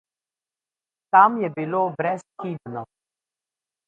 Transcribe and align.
Tam 1.15 1.35
je 1.43 1.51
bilo 1.59 1.81
brezhibno. 1.99 2.85